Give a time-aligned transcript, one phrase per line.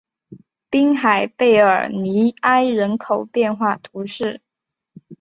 [0.71, 4.41] 滨海贝尔尼埃人口变化图示